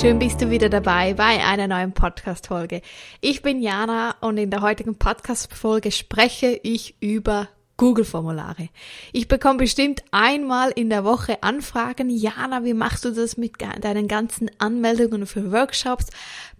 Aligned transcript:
Schön 0.00 0.20
bist 0.20 0.40
du 0.40 0.48
wieder 0.48 0.68
dabei 0.68 1.14
bei 1.14 1.44
einer 1.44 1.66
neuen 1.66 1.92
Podcast-Folge. 1.92 2.82
Ich 3.20 3.42
bin 3.42 3.60
Jana 3.60 4.14
und 4.20 4.38
in 4.38 4.48
der 4.48 4.60
heutigen 4.60 4.96
Podcast-Folge 4.96 5.90
spreche 5.90 6.60
ich 6.62 6.94
über 7.00 7.48
Google-Formulare. 7.78 8.68
Ich 9.12 9.26
bekomme 9.26 9.58
bestimmt 9.58 10.04
einmal 10.12 10.70
in 10.70 10.88
der 10.88 11.04
Woche 11.04 11.42
Anfragen. 11.42 12.10
Jana, 12.10 12.62
wie 12.62 12.74
machst 12.74 13.04
du 13.04 13.10
das 13.10 13.36
mit 13.36 13.54
deinen 13.60 14.06
ganzen 14.06 14.48
Anmeldungen 14.58 15.26
für 15.26 15.50
Workshops? 15.50 16.06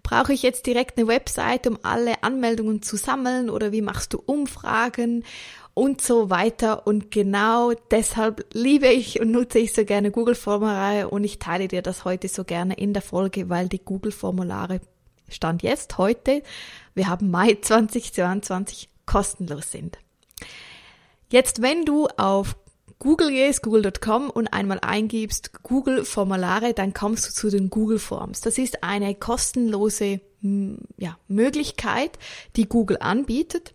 Brauche 0.02 0.32
ich 0.32 0.42
jetzt 0.42 0.66
direkt 0.66 0.98
eine 0.98 1.06
Website, 1.06 1.68
um 1.68 1.78
alle 1.84 2.24
Anmeldungen 2.24 2.82
zu 2.82 2.96
sammeln 2.96 3.50
oder 3.50 3.70
wie 3.70 3.82
machst 3.82 4.14
du 4.14 4.22
Umfragen? 4.26 5.22
Und 5.78 6.02
so 6.02 6.28
weiter. 6.28 6.88
Und 6.88 7.12
genau 7.12 7.72
deshalb 7.92 8.44
liebe 8.52 8.88
ich 8.88 9.20
und 9.20 9.30
nutze 9.30 9.60
ich 9.60 9.72
so 9.72 9.84
gerne 9.84 10.10
Google-Formulare 10.10 11.08
und 11.08 11.22
ich 11.22 11.38
teile 11.38 11.68
dir 11.68 11.82
das 11.82 12.04
heute 12.04 12.26
so 12.26 12.42
gerne 12.42 12.74
in 12.74 12.92
der 12.92 13.02
Folge, 13.02 13.48
weil 13.48 13.68
die 13.68 13.78
Google-Formulare 13.78 14.80
Stand 15.28 15.62
jetzt 15.62 15.98
heute, 15.98 16.42
wir 16.94 17.06
haben 17.06 17.30
Mai 17.30 17.58
2022, 17.60 18.88
kostenlos 19.06 19.70
sind. 19.70 19.98
Jetzt, 21.30 21.62
wenn 21.62 21.84
du 21.84 22.08
auf 22.16 22.56
Google 22.98 23.30
gehst, 23.30 23.62
google.com 23.62 24.30
und 24.30 24.48
einmal 24.48 24.80
eingibst 24.80 25.62
Google 25.62 26.04
Formulare, 26.04 26.74
dann 26.74 26.92
kommst 26.92 27.28
du 27.28 27.32
zu 27.32 27.50
den 27.50 27.70
Google 27.70 28.00
Forms. 28.00 28.40
Das 28.40 28.58
ist 28.58 28.82
eine 28.82 29.14
kostenlose 29.14 30.20
ja, 30.96 31.18
Möglichkeit, 31.28 32.18
die 32.56 32.68
Google 32.68 32.96
anbietet. 33.00 33.74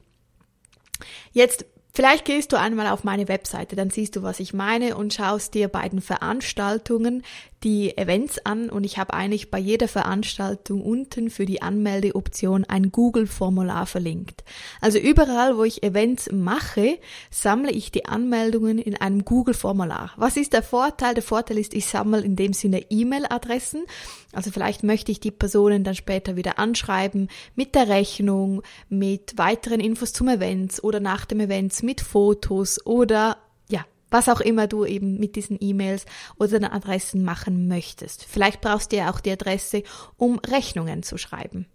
Jetzt 1.32 1.65
Vielleicht 1.96 2.26
gehst 2.26 2.52
du 2.52 2.60
einmal 2.60 2.88
auf 2.88 3.04
meine 3.04 3.27
Webseite, 3.27 3.76
dann 3.76 3.91
siehst 3.91 4.16
du, 4.16 4.24
was 4.24 4.40
ich 4.40 4.52
meine 4.52 4.98
und 4.98 5.13
schaust 5.13 5.54
dir 5.54 5.68
bei 5.68 5.88
den 5.88 6.02
Veranstaltungen 6.02 7.24
die 7.64 7.98
Events 7.98 8.46
an 8.46 8.70
und 8.70 8.84
ich 8.84 8.98
habe 8.98 9.14
eigentlich 9.14 9.50
bei 9.50 9.60
jeder 9.60 9.88
Veranstaltung 9.88 10.82
unten 10.82 11.30
für 11.30 11.46
die 11.46 11.62
Anmeldeoption 11.62 12.66
ein 12.66 12.92
Google-Formular 12.92 13.86
verlinkt. 13.86 14.44
Also 14.82 15.00
überall, 15.00 15.58
wo 15.58 15.64
ich 15.64 15.84
Events 15.84 16.30
mache, 16.32 17.00
sammle 17.32 17.72
ich 17.72 17.91
die 17.91 18.06
Anmeldungen 18.06 18.80
in 18.80 18.96
einem 18.96 19.24
Google-Formular. 19.24 20.12
Was 20.18 20.38
ist 20.38 20.54
der 20.54 20.64
Vorteil? 20.64 21.14
Der 21.14 21.24
Vorteil 21.24 21.58
ist, 21.58 21.74
ich 21.74 21.86
sammle 21.86 22.22
in 22.22 22.36
dem 22.36 22.54
Sinne 22.54 22.84
E-Mail-Adressen. 22.90 23.84
Also 24.34 24.52
vielleicht 24.52 24.84
möchte 24.84 25.12
ich 25.12 25.20
die 25.20 25.32
Personen 25.32 25.84
dann 25.84 25.96
später 25.96 26.36
wieder 26.36 26.60
anschreiben 26.60 27.30
mit 27.56 27.76
der 27.76 27.88
Rechnung, 27.88 28.62
mit 28.90 29.38
weiteren 29.38 29.80
Infos 29.80 30.12
zum 30.12 30.28
Events 30.28 30.84
oder 30.84 31.00
nach 31.00 31.26
dem 31.26 31.40
Events, 31.40 31.84
mit 31.84 32.02
Fotos 32.02 32.86
oder 32.86 33.38
was 34.14 34.30
auch 34.30 34.40
immer 34.40 34.68
du 34.68 34.86
eben 34.86 35.20
mit 35.20 35.36
diesen 35.36 35.58
E-Mails 35.60 36.06
oder 36.38 36.60
den 36.60 36.66
Adressen 36.66 37.24
machen 37.24 37.68
möchtest. 37.68 38.24
Vielleicht 38.24 38.62
brauchst 38.62 38.92
du 38.92 38.98
ja 38.98 39.12
auch 39.12 39.20
die 39.20 39.32
Adresse, 39.32 39.84
um 40.18 40.40
Rechnungen 40.40 41.04
zu 41.04 41.18
schreiben. 41.18 41.66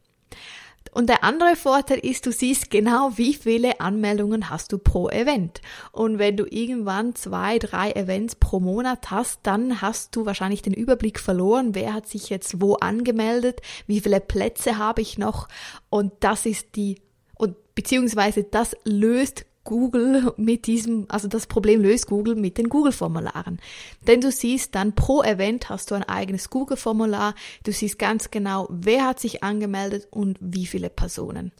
Und 0.92 1.08
der 1.08 1.22
andere 1.22 1.54
Vorteil 1.54 1.98
ist, 1.98 2.26
du 2.26 2.32
siehst 2.32 2.70
genau, 2.70 3.12
wie 3.16 3.34
viele 3.34 3.80
Anmeldungen 3.80 4.50
hast 4.50 4.72
du 4.72 4.78
pro 4.78 5.08
Event. 5.10 5.60
Und 5.92 6.18
wenn 6.18 6.36
du 6.36 6.44
irgendwann 6.48 7.14
zwei, 7.14 7.58
drei 7.58 7.92
Events 7.92 8.36
pro 8.36 8.58
Monat 8.58 9.10
hast, 9.10 9.40
dann 9.42 9.82
hast 9.82 10.16
du 10.16 10.24
wahrscheinlich 10.26 10.62
den 10.62 10.72
Überblick 10.72 11.20
verloren, 11.20 11.74
wer 11.74 11.92
hat 11.92 12.08
sich 12.08 12.30
jetzt 12.30 12.60
wo 12.60 12.74
angemeldet, 12.74 13.60
wie 13.86 14.00
viele 14.00 14.20
Plätze 14.20 14.78
habe 14.78 15.02
ich 15.02 15.18
noch. 15.18 15.48
Und 15.90 16.12
das 16.20 16.46
ist 16.46 16.74
die, 16.74 17.00
und 17.36 17.56
beziehungsweise 17.74 18.44
das 18.44 18.74
löst 18.84 19.44
Google 19.68 20.32
mit 20.38 20.66
diesem, 20.66 21.04
also 21.10 21.28
das 21.28 21.46
Problem 21.46 21.82
löst 21.82 22.06
Google 22.06 22.36
mit 22.36 22.56
den 22.56 22.70
Google-Formularen. 22.70 23.60
Denn 24.06 24.22
du 24.22 24.32
siehst 24.32 24.74
dann 24.74 24.94
pro 24.94 25.22
Event 25.22 25.68
hast 25.68 25.90
du 25.90 25.94
ein 25.94 26.04
eigenes 26.04 26.48
Google-Formular, 26.48 27.34
du 27.64 27.72
siehst 27.72 27.98
ganz 27.98 28.30
genau, 28.30 28.66
wer 28.70 29.04
hat 29.04 29.20
sich 29.20 29.42
angemeldet 29.42 30.08
und 30.10 30.38
wie 30.40 30.64
viele 30.64 30.88
Personen. 30.88 31.52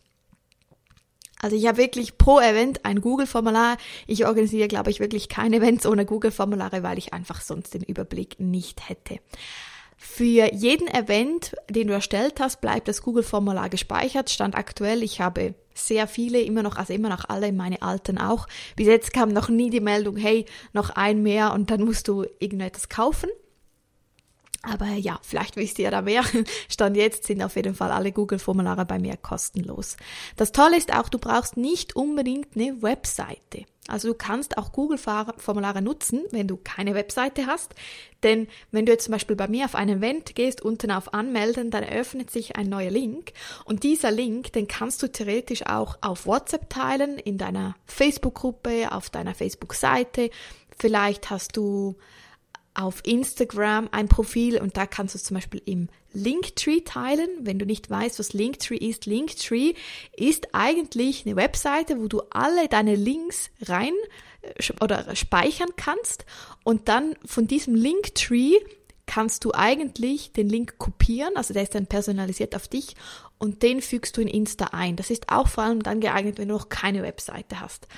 Also 1.43 1.55
ich 1.55 1.67
habe 1.67 1.77
wirklich 1.77 2.17
pro 2.17 2.41
Event 2.41 2.87
ein 2.87 3.03
Google-Formular. 3.03 3.77
Ich 4.07 4.27
organisiere, 4.27 4.69
glaube 4.69 4.91
ich, 4.91 5.01
wirklich 5.01 5.29
keine 5.29 5.57
Events 5.57 5.85
ohne 5.85 6.07
Google-Formulare, 6.07 6.83
weil 6.83 6.97
ich 6.97 7.13
einfach 7.13 7.43
sonst 7.43 7.75
den 7.75 7.83
Überblick 7.83 8.41
nicht 8.41 8.89
hätte. 8.89 9.21
Für 10.01 10.55
jeden 10.55 10.87
Event, 10.87 11.57
den 11.69 11.89
du 11.89 11.93
erstellt 11.93 12.39
hast, 12.39 12.61
bleibt 12.61 12.87
das 12.87 13.03
Google-Formular 13.03 13.69
gespeichert. 13.69 14.31
Stand 14.31 14.55
aktuell, 14.55 15.03
ich 15.03 15.21
habe 15.21 15.57
sehr 15.75 16.07
viele, 16.07 16.41
immer 16.41 16.63
noch, 16.63 16.77
also 16.77 16.93
immer 16.93 17.09
noch 17.09 17.25
alle, 17.29 17.53
meine 17.53 17.83
alten 17.83 18.17
auch. 18.17 18.47
Bis 18.77 18.87
jetzt 18.87 19.13
kam 19.13 19.31
noch 19.31 19.49
nie 19.49 19.71
die 19.71 19.81
Meldung, 19.81 20.17
hey, 20.17 20.47
noch 20.73 20.91
ein 20.91 21.23
mehr 21.25 21.53
und 21.53 21.73
dann 21.73 21.83
musst 21.83 22.07
du 22.07 22.25
irgendetwas 22.39 22.89
kaufen. 22.89 23.29
Aber 24.63 24.87
ja, 24.87 25.19
vielleicht 25.23 25.57
wisst 25.57 25.81
ihr 25.81 25.91
da 25.91 26.01
mehr. 26.01 26.25
Stand 26.69 26.97
jetzt 26.97 27.25
sind 27.25 27.43
auf 27.43 27.57
jeden 27.57 27.75
Fall 27.75 27.91
alle 27.91 28.13
Google-Formulare 28.13 28.85
bei 28.85 29.01
mir 29.01 29.17
kostenlos. 29.17 29.97
Das 30.37 30.53
Tolle 30.53 30.77
ist 30.77 30.95
auch, 30.95 31.09
du 31.09 31.19
brauchst 31.19 31.57
nicht 31.57 31.97
unbedingt 31.97 32.55
eine 32.55 32.83
Webseite. 32.83 33.65
Also 33.89 34.09
du 34.09 34.15
kannst 34.15 34.59
auch 34.59 34.73
Google-Formulare 34.73 35.83
nutzen, 35.83 36.23
wenn 36.31 36.47
du 36.47 36.57
keine 36.57 36.95
Webseite 36.95 37.47
hast. 37.47 37.75
Denn 38.23 38.47
wenn 38.71 38.87
du 38.87 38.93
jetzt 38.93 39.05
zum 39.05 39.13
Beispiel 39.13 39.37
bei 39.37 39.49
mir 39.49 39.65
auf 39.65 39.75
ein 39.75 39.89
Event 39.89 40.35
gehst, 40.35 40.61
unten 40.61 40.91
auf 40.91 41.15
Anmelden, 41.15 41.71
dann 41.71 41.83
eröffnet 41.83 42.31
sich 42.31 42.57
ein 42.57 42.69
neuer 42.69 42.91
Link. 42.91 43.33
Und 43.65 43.83
dieser 43.83 44.11
Link, 44.11 44.53
den 44.53 44.69
kannst 44.69 45.03
du 45.03 45.11
theoretisch 45.11 45.67
auch 45.67 45.97
auf 46.01 46.27
WhatsApp 46.27 46.69
teilen, 46.69 47.19
in 47.19 47.39
deiner 47.39 47.75
Facebook-Gruppe, 47.87 48.93
auf 48.93 49.11
deiner 49.11 49.35
Facebook-Seite. 49.35 50.31
Vielleicht 50.79 51.31
hast 51.31 51.57
du 51.57 51.97
auf 52.75 53.01
Instagram 53.05 53.89
ein 53.91 54.09
Profil 54.09 54.61
und 54.61 54.77
da 54.77 54.87
kannst 54.87 55.15
du 55.15 55.19
es 55.19 55.25
zum 55.25 55.35
Beispiel 55.35 55.61
im 55.65 55.89
Linktree 56.13 56.81
teilen. 56.81 57.29
Wenn 57.41 57.59
du 57.59 57.67
nicht 57.67 57.91
weißt, 57.91 58.19
was 58.19 58.33
Linktree 58.33 58.77
ist, 58.77 59.07
Linktree 59.07 59.75
ist 60.17 60.55
eigentlich 60.55 61.27
eine 61.27 61.37
Webseite, 61.37 62.01
wo 62.01 62.09
du 62.09 62.23
alle 62.31 62.69
deine 62.69 62.95
Links 62.95 63.51
rein 63.63 63.93
äh, 64.43 64.73
oder 64.83 65.15
speichern 65.15 65.71
kannst 65.77 66.25
und 66.65 66.89
dann 66.89 67.15
von 67.25 67.47
diesem 67.47 67.75
Linktree 67.75 68.55
kannst 69.07 69.45
du 69.45 69.53
eigentlich 69.55 70.33
den 70.33 70.49
Link 70.49 70.79
kopieren, 70.79 71.35
also 71.35 71.55
der 71.55 71.63
ist 71.63 71.75
dann 71.75 71.87
personalisiert 71.87 72.55
auf 72.55 72.69
dich 72.69 72.95
und 73.39 73.63
den 73.63 73.81
fügst 73.81 74.17
du 74.17 74.21
in 74.21 74.29
Insta 74.29 74.67
ein. 74.67 74.97
Das 74.97 75.11
ist 75.11 75.31
auch 75.31 75.49
vor 75.49 75.65
allem 75.65 75.83
dann 75.83 76.01
geeignet, 76.01 76.39
wenn 76.39 76.49
du 76.49 76.55
noch 76.55 76.69
keine 76.69 77.03
Webseite 77.03 77.61
hast. 77.61 77.89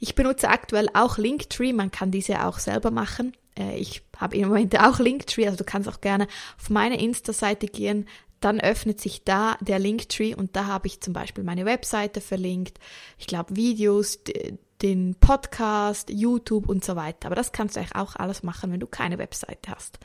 Ich 0.00 0.14
benutze 0.14 0.48
aktuell 0.48 0.88
auch 0.92 1.18
Linktree, 1.18 1.72
man 1.72 1.90
kann 1.90 2.10
diese 2.10 2.44
auch 2.44 2.58
selber 2.58 2.90
machen. 2.90 3.34
Äh, 3.58 3.78
ich 3.78 4.02
habe 4.16 4.36
im 4.36 4.48
Moment 4.48 4.78
auch 4.78 4.98
Linktree, 4.98 5.46
also 5.46 5.58
du 5.58 5.64
kannst 5.64 5.88
auch 5.88 6.00
gerne 6.00 6.26
auf 6.58 6.70
meine 6.70 7.00
Insta-Seite 7.00 7.66
gehen, 7.66 8.06
dann 8.40 8.60
öffnet 8.60 9.00
sich 9.00 9.24
da 9.24 9.56
der 9.60 9.78
Linktree 9.78 10.34
und 10.34 10.56
da 10.56 10.66
habe 10.66 10.86
ich 10.86 11.00
zum 11.00 11.12
Beispiel 11.12 11.44
meine 11.44 11.66
Webseite 11.66 12.20
verlinkt, 12.20 12.78
ich 13.18 13.26
glaube 13.26 13.54
Videos, 13.54 14.20
den 14.82 15.14
Podcast, 15.16 16.10
YouTube 16.10 16.68
und 16.68 16.84
so 16.84 16.96
weiter. 16.96 17.26
Aber 17.26 17.34
das 17.34 17.52
kannst 17.52 17.76
du 17.76 17.80
eigentlich 17.80 17.96
auch 17.96 18.16
alles 18.16 18.42
machen, 18.42 18.72
wenn 18.72 18.80
du 18.80 18.86
keine 18.86 19.18
Webseite 19.18 19.70
hast. 19.70 19.98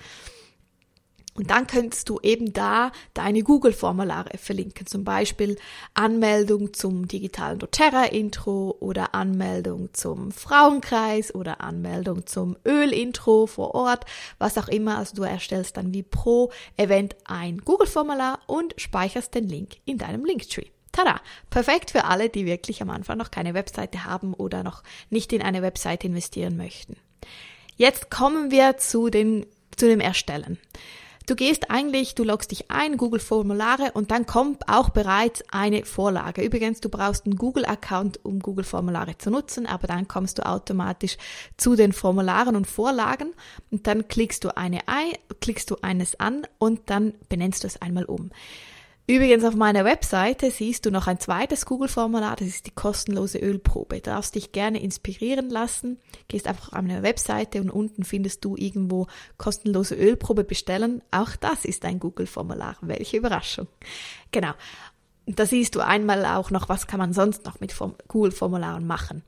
Und 1.35 1.51
dann 1.51 1.67
könntest 1.67 2.07
du 2.07 2.19
eben 2.23 2.53
da 2.53 2.93
deine 3.13 3.43
Google-Formulare 3.43 4.37
verlinken, 4.37 4.87
zum 4.87 5.03
Beispiel 5.03 5.57
Anmeldung 5.93 6.73
zum 6.73 7.09
digitalen 7.09 7.59
doTERRA-Intro 7.59 8.77
oder 8.79 9.13
Anmeldung 9.13 9.89
zum 9.93 10.31
Frauenkreis 10.31 11.35
oder 11.35 11.59
Anmeldung 11.59 12.25
zum 12.25 12.55
Öl-Intro 12.65 13.47
vor 13.47 13.75
Ort, 13.75 14.05
was 14.37 14.57
auch 14.57 14.69
immer. 14.69 14.97
Also 14.97 15.17
du 15.17 15.23
erstellst 15.23 15.75
dann 15.75 15.93
wie 15.93 16.03
pro 16.03 16.53
Event 16.77 17.17
ein 17.25 17.57
Google-Formular 17.57 18.39
und 18.47 18.73
speicherst 18.77 19.35
den 19.35 19.49
Link 19.49 19.75
in 19.83 19.97
deinem 19.97 20.23
Linktree. 20.23 20.67
Tada! 20.93 21.19
Perfekt 21.49 21.91
für 21.91 22.05
alle, 22.05 22.29
die 22.29 22.45
wirklich 22.45 22.81
am 22.81 22.89
Anfang 22.89 23.17
noch 23.17 23.29
keine 23.29 23.53
Webseite 23.53 24.05
haben 24.05 24.33
oder 24.33 24.63
noch 24.63 24.83
nicht 25.09 25.33
in 25.33 25.41
eine 25.41 25.61
Webseite 25.61 26.07
investieren 26.07 26.55
möchten. 26.55 26.95
Jetzt 27.75 28.09
kommen 28.09 28.51
wir 28.51 28.77
zu, 28.77 29.09
den, 29.09 29.45
zu 29.75 29.87
dem 29.87 29.99
Erstellen. 29.99 30.57
Du 31.27 31.35
gehst 31.35 31.71
eigentlich, 31.71 32.13
du 32.13 32.23
loggst 32.23 32.51
dich 32.51 32.69
ein, 32.69 32.97
Google 32.97 33.19
Formulare 33.19 33.91
und 33.93 34.11
dann 34.11 34.27
kommt 34.27 34.69
auch 34.69 34.89
bereits 34.89 35.43
eine 35.51 35.83
Vorlage. 35.83 36.43
Übrigens, 36.43 36.81
du 36.81 36.89
brauchst 36.89 37.25
einen 37.25 37.35
Google 37.35 37.65
Account, 37.65 38.23
um 38.23 38.39
Google 38.39 38.63
Formulare 38.63 39.17
zu 39.17 39.31
nutzen, 39.31 39.65
aber 39.65 39.87
dann 39.87 40.07
kommst 40.07 40.37
du 40.37 40.45
automatisch 40.45 41.17
zu 41.57 41.75
den 41.75 41.93
Formularen 41.93 42.55
und 42.55 42.67
Vorlagen 42.67 43.33
und 43.71 43.87
dann 43.87 44.07
klickst 44.07 44.43
du 44.43 44.55
eine 44.55 44.87
ein, 44.87 45.13
klickst 45.41 45.71
du 45.71 45.77
eines 45.81 46.19
an 46.19 46.45
und 46.59 46.81
dann 46.87 47.15
benennst 47.27 47.63
du 47.63 47.67
es 47.67 47.81
einmal 47.81 48.05
um. 48.05 48.29
Übrigens 49.07 49.43
auf 49.43 49.53
meiner 49.53 49.85
Webseite 49.85 50.49
siehst 50.49 50.83
du 50.85 50.89
noch 50.89 51.05
ein 51.05 51.19
zweites 51.19 51.67
Google-Formular, 51.67 52.37
das 52.37 52.47
ist 52.47 52.65
die 52.65 52.71
kostenlose 52.71 53.37
Ölprobe. 53.37 53.97
Du 53.97 54.09
darfst 54.09 54.33
dich 54.33 54.51
gerne 54.51 54.81
inspirieren 54.81 55.51
lassen, 55.51 55.99
gehst 56.27 56.47
einfach 56.47 56.69
auf 56.69 56.81
meine 56.81 57.03
Webseite 57.03 57.61
und 57.61 57.69
unten 57.69 58.03
findest 58.03 58.43
du 58.43 58.55
irgendwo 58.57 59.05
kostenlose 59.37 59.93
Ölprobe 59.93 60.43
bestellen. 60.43 61.03
Auch 61.11 61.35
das 61.35 61.65
ist 61.65 61.85
ein 61.85 61.99
Google-Formular. 61.99 62.77
Welche 62.81 63.17
Überraschung. 63.17 63.67
Genau. 64.31 64.53
Da 65.27 65.45
siehst 65.45 65.75
du 65.75 65.81
einmal 65.81 66.25
auch 66.25 66.49
noch, 66.49 66.67
was 66.67 66.87
kann 66.87 66.99
man 66.99 67.13
sonst 67.13 67.45
noch 67.45 67.59
mit 67.59 67.75
Google-Formularen 68.07 68.87
machen. 68.87 69.21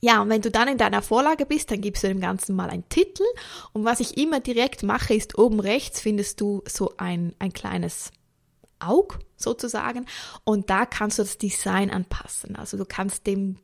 Ja, 0.00 0.20
und 0.20 0.30
wenn 0.30 0.42
du 0.42 0.50
dann 0.50 0.66
in 0.66 0.78
deiner 0.78 1.00
Vorlage 1.00 1.46
bist, 1.46 1.70
dann 1.70 1.80
gibst 1.80 2.02
du 2.02 2.08
dem 2.08 2.20
Ganzen 2.20 2.56
mal 2.56 2.70
einen 2.70 2.88
Titel. 2.88 3.22
Und 3.72 3.84
was 3.84 4.00
ich 4.00 4.18
immer 4.18 4.40
direkt 4.40 4.82
mache, 4.82 5.14
ist 5.14 5.38
oben 5.38 5.60
rechts 5.60 6.00
findest 6.00 6.40
du 6.40 6.64
so 6.66 6.94
ein, 6.96 7.36
ein 7.38 7.52
kleines 7.52 8.10
Aug 8.82 9.18
sozusagen. 9.36 10.06
Und 10.44 10.70
da 10.70 10.86
kannst 10.86 11.18
du 11.18 11.22
das 11.22 11.38
Design 11.38 11.90
anpassen. 11.90 12.56
Also 12.56 12.76
du 12.76 12.84
kannst 12.84 13.26
dem 13.26 13.58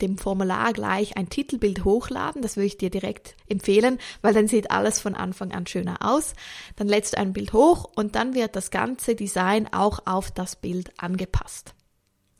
dem 0.00 0.18
Formular 0.18 0.72
gleich 0.72 1.16
ein 1.16 1.28
Titelbild 1.28 1.84
hochladen. 1.84 2.42
Das 2.42 2.56
würde 2.56 2.66
ich 2.66 2.76
dir 2.76 2.90
direkt 2.90 3.36
empfehlen, 3.46 3.98
weil 4.22 4.34
dann 4.34 4.48
sieht 4.48 4.70
alles 4.70 5.00
von 5.00 5.14
Anfang 5.14 5.52
an 5.52 5.66
schöner 5.66 5.98
aus. 6.00 6.34
Dann 6.76 6.88
lädst 6.88 7.14
du 7.14 7.18
ein 7.18 7.32
Bild 7.32 7.52
hoch 7.52 7.90
und 7.94 8.14
dann 8.14 8.34
wird 8.34 8.56
das 8.56 8.70
ganze 8.70 9.14
Design 9.14 9.72
auch 9.72 10.00
auf 10.04 10.30
das 10.30 10.56
Bild 10.56 10.92
angepasst. 10.98 11.74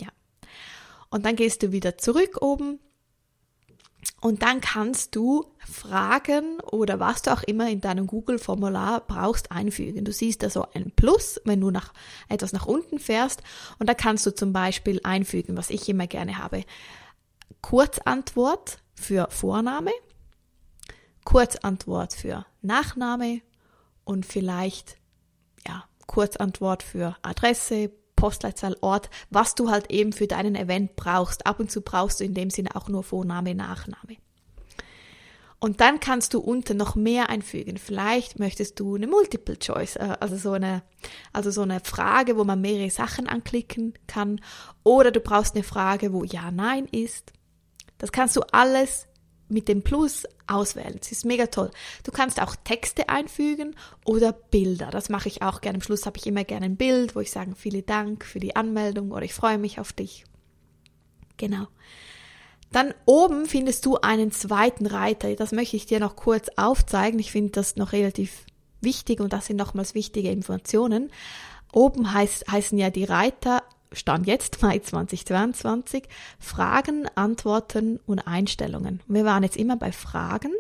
Ja. 0.01 0.09
Und 1.11 1.25
dann 1.25 1.37
gehst 1.37 1.63
du 1.63 1.73
wieder 1.73 1.97
zurück 1.97 2.39
oben 2.41 2.81
und 4.21 4.43
dann 4.43 4.61
kannst 4.61 5.15
du 5.17 5.45
Fragen 5.59 6.59
oder 6.61 6.99
was 6.99 7.23
du 7.23 7.33
auch 7.33 7.43
immer 7.43 7.69
in 7.69 7.81
deinem 7.81 8.07
Google-Formular 8.07 9.03
brauchst 9.07 9.53
einfügen. 9.53 10.05
Du 10.05 10.13
siehst 10.13 10.43
da 10.43 10.49
so 10.49 10.67
ein 10.73 10.93
Plus, 10.97 11.41
wenn 11.45 11.61
du 11.61 11.71
nach, 11.71 11.93
etwas 12.29 12.53
nach 12.53 12.67
unten 12.67 12.99
fährst. 12.99 13.43
Und 13.79 13.87
da 13.89 13.95
kannst 13.95 14.25
du 14.25 14.35
zum 14.35 14.53
Beispiel 14.53 15.01
einfügen, 15.05 15.57
was 15.57 15.71
ich 15.71 15.89
immer 15.89 16.07
gerne 16.07 16.39
habe. 16.39 16.65
Kurzantwort 17.61 18.79
für 18.95 19.29
Vorname, 19.31 19.91
Kurzantwort 21.25 22.15
für 22.15 22.47
Nachname 22.63 23.43
und 24.05 24.25
vielleicht 24.25 24.97
ja, 25.67 25.85
Kurzantwort 26.07 26.83
für 26.83 27.17
Adresse, 27.23 27.91
Postleitzahl, 28.25 28.75
Ort, 28.81 29.11
was 29.29 29.55
du 29.55 29.69
halt 29.69 29.91
eben 29.91 30.15
für 30.15 30.27
deinen 30.27 30.57
Event 30.57 30.97
brauchst. 30.97 31.47
Ab 31.47 31.61
und 31.61 31.71
zu 31.71 31.83
brauchst 31.83 32.21
du 32.21 32.25
in 32.25 32.33
dem 32.33 32.49
Sinne 32.49 32.75
auch 32.75 32.89
nur 32.89 33.03
Vorname, 33.03 33.55
Nachname. 33.55 34.17
Und 35.59 35.83
dann 35.83 36.01
kannst 36.01 36.33
du 36.33 36.41
unten 36.41 36.79
noch 36.79 36.95
mehr 36.95 37.29
einfügen. 37.29 37.77
Vielleicht 37.77 38.39
möchtest 38.39 38.81
du 38.81 38.95
eine 38.95 39.07
Multiple 39.07 39.59
Choice, 39.59 39.97
äh, 39.97 40.17
also 40.21 40.37
so 40.37 40.53
eine, 40.53 40.83
also 41.35 41.51
so 41.51 41.61
eine 41.61 41.81
Frage, 41.81 42.39
wo 42.39 42.45
man 42.45 42.63
mehrere 42.63 42.89
Sachen 42.89 43.29
anklicken 43.29 43.93
kann. 44.07 44.41
Oder 44.85 45.11
du 45.11 45.21
brauchst 45.21 45.55
eine 45.55 45.63
Frage, 45.63 46.15
wo 46.15 46.25
Ja, 46.25 46.51
Nein 46.51 46.87
ist. 46.87 47.31
Das 47.99 48.11
kannst 48.11 48.37
du 48.37 48.41
alles 48.53 49.07
mit 49.49 49.69
dem 49.69 49.83
Plus 49.83 50.25
auswählen. 50.47 50.97
Das 50.99 51.13
ist 51.13 51.25
mega 51.25 51.47
toll. 51.47 51.71
Du 52.03 52.13
kannst 52.13 52.41
auch 52.41 52.57
Texte 52.57 53.09
einfügen 53.09 53.75
oder 54.05 54.33
Bilder. 54.33 54.91
Das 54.91 55.09
mache 55.09 55.29
ich 55.29 55.43
auch 55.43 55.61
gerne. 55.61 55.77
Am 55.77 55.83
Schluss 55.83 56.07
habe 56.07 56.19
ich 56.19 56.27
immer 56.27 56.45
gerne 56.45 56.67
ein 56.67 56.77
Bild, 56.77 57.15
wo 57.15 57.21
ich 57.21 57.31
sage, 57.31 57.55
vielen 57.55 57.87
Dank 57.87 58.25
für 58.25 58.41
die 58.41 58.57
Anmeldung 58.57 59.11
oder 59.11 59.25
ich 59.25 59.35
freue 59.35 59.59
mich 59.59 59.79
auf 59.81 59.93
dich. 59.93 60.25
Genau. 61.37 61.67
Dann 62.73 62.95
oben 63.05 63.47
findest 63.47 63.87
du 63.87 63.99
einen 63.99 64.33
zweiten 64.33 64.87
Reiter. 64.87 65.35
Das 65.37 65.53
möchte 65.53 65.77
ich 65.77 65.87
dir 65.87 66.01
noch 66.01 66.17
kurz 66.17 66.49
aufzeigen. 66.57 67.21
Ich 67.21 67.31
finde 67.31 67.53
das 67.53 67.77
noch 67.77 67.93
relativ 67.93 68.47
wichtig 68.81 69.21
und 69.21 69.33
das 69.33 69.47
sind 69.47 69.57
nochmals 69.57 69.95
wichtige 69.95 70.31
Informationen. 70.31 71.11
Oben 71.73 72.13
heißt, 72.13 72.51
heißen 72.51 72.79
ja 72.79 72.91
die 72.91 73.05
Reiter 73.05 73.64
Stand 73.95 74.27
jetzt 74.27 74.63
Mai 74.63 74.79
2022, 74.79 76.05
Fragen, 76.39 77.09
Antworten 77.15 78.01
und 78.07 78.21
Einstellungen. 78.21 79.01
Wir 79.07 79.25
waren 79.25 79.43
jetzt 79.43 79.57
immer 79.57 79.77
bei 79.77 79.93
Fragen. 79.93 80.53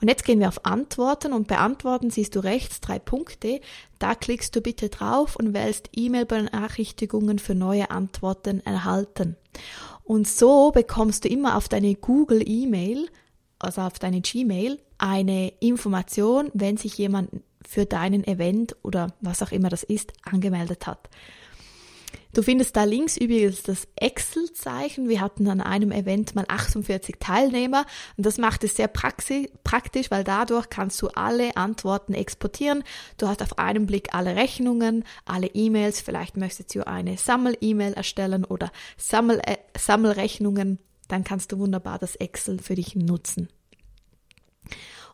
Und 0.00 0.08
jetzt 0.08 0.24
gehen 0.24 0.40
wir 0.40 0.48
auf 0.48 0.66
Antworten 0.66 1.32
und 1.32 1.46
bei 1.46 1.56
Antworten 1.56 2.10
siehst 2.10 2.34
du 2.34 2.40
rechts 2.40 2.80
drei 2.80 2.98
Punkte. 2.98 3.60
Da 3.98 4.14
klickst 4.14 4.54
du 4.54 4.60
bitte 4.60 4.88
drauf 4.88 5.36
und 5.36 5.54
wählst 5.54 5.90
E-Mail-Benachrichtigungen 5.94 7.38
für 7.38 7.54
neue 7.54 7.90
Antworten 7.90 8.60
erhalten. 8.66 9.36
Und 10.02 10.28
so 10.28 10.72
bekommst 10.72 11.24
du 11.24 11.28
immer 11.28 11.56
auf 11.56 11.68
deine 11.68 11.94
Google 11.94 12.42
E-Mail, 12.46 13.08
also 13.58 13.80
auf 13.80 13.98
deine 13.98 14.20
Gmail, 14.20 14.78
eine 14.98 15.52
Information, 15.60 16.50
wenn 16.52 16.76
sich 16.76 16.98
jemand 16.98 17.30
für 17.66 17.86
deinen 17.86 18.24
Event 18.24 18.76
oder 18.82 19.14
was 19.20 19.42
auch 19.42 19.52
immer 19.52 19.70
das 19.70 19.82
ist, 19.82 20.12
angemeldet 20.22 20.86
hat. 20.86 21.08
Du 22.34 22.42
findest 22.42 22.74
da 22.74 22.82
links 22.82 23.16
übrigens 23.16 23.62
das 23.62 23.86
Excel-Zeichen. 23.94 25.08
Wir 25.08 25.20
hatten 25.20 25.46
an 25.46 25.60
einem 25.60 25.92
Event 25.92 26.34
mal 26.34 26.44
48 26.48 27.16
Teilnehmer 27.20 27.86
und 28.16 28.26
das 28.26 28.38
macht 28.38 28.64
es 28.64 28.74
sehr 28.74 28.88
praktisch, 28.88 30.10
weil 30.10 30.24
dadurch 30.24 30.68
kannst 30.68 31.00
du 31.00 31.08
alle 31.08 31.56
Antworten 31.56 32.12
exportieren. 32.12 32.82
Du 33.18 33.28
hast 33.28 33.40
auf 33.40 33.60
einen 33.60 33.86
Blick 33.86 34.14
alle 34.14 34.34
Rechnungen, 34.34 35.04
alle 35.24 35.46
E-Mails. 35.46 36.00
Vielleicht 36.00 36.36
möchtest 36.36 36.74
du 36.74 36.84
eine 36.84 37.16
Sammel-E-Mail 37.16 37.92
erstellen 37.92 38.44
oder 38.44 38.72
Sammel 38.96 39.40
äh, 39.44 39.56
Sammelrechnungen. 39.78 40.80
Dann 41.06 41.22
kannst 41.22 41.52
du 41.52 41.58
wunderbar 41.60 42.00
das 42.00 42.16
Excel 42.16 42.58
für 42.58 42.74
dich 42.74 42.96
nutzen. 42.96 43.48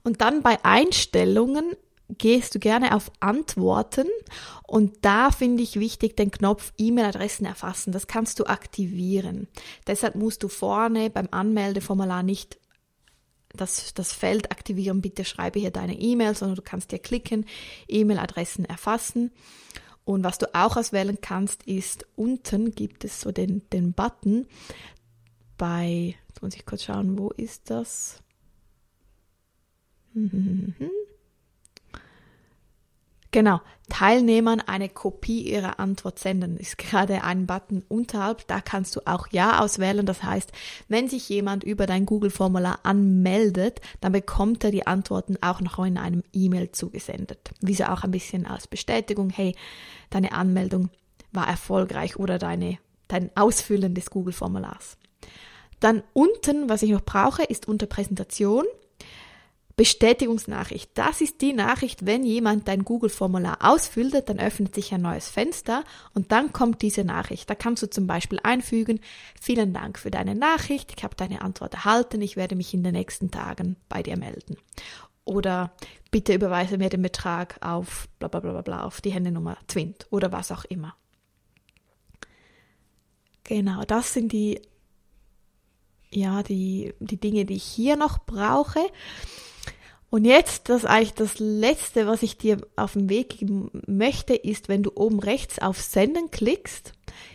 Und 0.02 0.22
dann 0.22 0.40
bei 0.42 0.56
Einstellungen 0.64 1.76
gehst 2.18 2.54
du 2.54 2.58
gerne 2.58 2.94
auf 2.94 3.10
Antworten 3.20 4.06
und 4.66 4.98
da 5.02 5.30
finde 5.30 5.62
ich 5.62 5.78
wichtig 5.78 6.16
den 6.16 6.30
Knopf 6.30 6.72
E-Mail-Adressen 6.78 7.46
erfassen. 7.46 7.92
Das 7.92 8.06
kannst 8.06 8.38
du 8.38 8.44
aktivieren. 8.44 9.48
Deshalb 9.86 10.14
musst 10.14 10.42
du 10.42 10.48
vorne 10.48 11.10
beim 11.10 11.28
Anmeldeformular 11.30 12.22
nicht 12.22 12.58
das, 13.52 13.94
das 13.94 14.12
Feld 14.12 14.50
aktivieren, 14.52 15.00
bitte 15.00 15.24
schreibe 15.24 15.58
hier 15.58 15.70
deine 15.70 15.98
E-Mail, 15.98 16.36
sondern 16.36 16.56
du 16.56 16.62
kannst 16.62 16.90
hier 16.90 17.00
klicken, 17.00 17.46
E-Mail-Adressen 17.88 18.64
erfassen. 18.64 19.32
Und 20.04 20.24
was 20.24 20.38
du 20.38 20.54
auch 20.54 20.76
auswählen 20.76 21.18
kannst, 21.20 21.64
ist 21.64 22.06
unten 22.16 22.74
gibt 22.74 23.04
es 23.04 23.20
so 23.20 23.32
den, 23.32 23.68
den 23.70 23.92
Button 23.92 24.46
bei, 25.58 26.16
jetzt 26.28 26.42
muss 26.42 26.54
ich 26.54 26.64
kurz 26.64 26.84
schauen, 26.84 27.18
wo 27.18 27.30
ist 27.30 27.70
das? 27.70 28.22
Genau, 33.32 33.60
Teilnehmern 33.88 34.60
eine 34.60 34.88
Kopie 34.88 35.42
ihrer 35.42 35.78
Antwort 35.78 36.18
senden 36.18 36.56
ist 36.56 36.78
gerade 36.78 37.22
ein 37.22 37.46
Button 37.46 37.84
unterhalb. 37.86 38.46
Da 38.48 38.60
kannst 38.60 38.96
du 38.96 39.00
auch 39.04 39.28
Ja 39.30 39.60
auswählen. 39.60 40.04
Das 40.04 40.24
heißt, 40.24 40.50
wenn 40.88 41.08
sich 41.08 41.28
jemand 41.28 41.62
über 41.62 41.86
dein 41.86 42.06
Google-Formular 42.06 42.80
anmeldet, 42.82 43.80
dann 44.00 44.12
bekommt 44.12 44.64
er 44.64 44.72
die 44.72 44.86
Antworten 44.86 45.36
auch 45.42 45.60
noch 45.60 45.78
in 45.84 45.96
einem 45.96 46.24
E-Mail 46.32 46.72
zugesendet. 46.72 47.52
Wie 47.60 47.74
so 47.74 47.84
auch 47.84 48.02
ein 48.02 48.10
bisschen 48.10 48.46
als 48.46 48.66
Bestätigung, 48.66 49.30
hey, 49.30 49.54
deine 50.10 50.32
Anmeldung 50.32 50.90
war 51.30 51.46
erfolgreich 51.46 52.16
oder 52.16 52.38
deine, 52.38 52.78
dein 53.06 53.30
Ausfüllen 53.36 53.94
des 53.94 54.10
Google-Formulars. 54.10 54.96
Dann 55.78 56.02
unten, 56.12 56.68
was 56.68 56.82
ich 56.82 56.90
noch 56.90 57.04
brauche, 57.04 57.44
ist 57.44 57.68
unter 57.68 57.86
Präsentation 57.86 58.64
Bestätigungsnachricht. 59.80 60.90
Das 60.92 61.22
ist 61.22 61.40
die 61.40 61.54
Nachricht, 61.54 62.04
wenn 62.04 62.22
jemand 62.22 62.68
dein 62.68 62.84
Google-Formular 62.84 63.60
ausfüllt, 63.62 64.28
dann 64.28 64.38
öffnet 64.38 64.74
sich 64.74 64.92
ein 64.92 65.00
neues 65.00 65.30
Fenster 65.30 65.84
und 66.12 66.32
dann 66.32 66.52
kommt 66.52 66.82
diese 66.82 67.02
Nachricht. 67.02 67.48
Da 67.48 67.54
kannst 67.54 67.82
du 67.82 67.88
zum 67.88 68.06
Beispiel 68.06 68.38
einfügen, 68.42 69.00
vielen 69.40 69.72
Dank 69.72 69.98
für 69.98 70.10
deine 70.10 70.34
Nachricht, 70.34 70.92
ich 70.94 71.02
habe 71.02 71.16
deine 71.16 71.40
Antwort 71.40 71.72
erhalten, 71.72 72.20
ich 72.20 72.36
werde 72.36 72.56
mich 72.56 72.74
in 72.74 72.84
den 72.84 72.92
nächsten 72.92 73.30
Tagen 73.30 73.76
bei 73.88 74.02
dir 74.02 74.18
melden. 74.18 74.58
Oder 75.24 75.72
bitte 76.10 76.34
überweise 76.34 76.76
mir 76.76 76.90
den 76.90 77.00
Betrag 77.00 77.56
auf 77.62 78.06
bla 78.18 78.28
bla 78.28 78.40
bla 78.40 78.60
bla 78.60 78.84
auf 78.84 79.00
die 79.00 79.12
Handynummer 79.12 79.56
Twint 79.66 80.06
oder 80.10 80.30
was 80.30 80.52
auch 80.52 80.66
immer. 80.66 80.94
Genau, 83.44 83.84
das 83.84 84.12
sind 84.12 84.30
die, 84.32 84.60
ja, 86.10 86.42
die, 86.42 86.92
die 87.00 87.18
Dinge, 87.18 87.46
die 87.46 87.54
ich 87.54 87.64
hier 87.64 87.96
noch 87.96 88.18
brauche. 88.18 88.80
Und 90.10 90.24
jetzt, 90.24 90.68
das 90.68 90.84
eigentlich 90.84 91.14
das 91.14 91.38
Letzte, 91.38 92.06
was 92.06 92.24
ich 92.24 92.36
dir 92.36 92.58
auf 92.74 92.94
den 92.94 93.08
Weg 93.08 93.38
geben 93.38 93.70
möchte, 93.86 94.34
ist, 94.34 94.68
wenn 94.68 94.82
du 94.82 94.90
oben 94.96 95.20
rechts 95.20 95.60
auf 95.60 95.80
Senden 95.80 96.32
klickst. 96.32 96.92